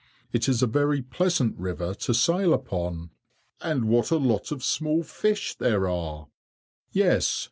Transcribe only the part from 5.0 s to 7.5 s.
fish there are!" "Yes.